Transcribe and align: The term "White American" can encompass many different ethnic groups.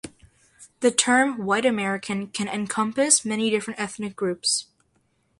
The 0.79 0.89
term 0.89 1.45
"White 1.45 1.63
American" 1.63 2.25
can 2.29 2.47
encompass 2.47 3.23
many 3.23 3.51
different 3.51 3.79
ethnic 3.79 4.15
groups. 4.15 4.65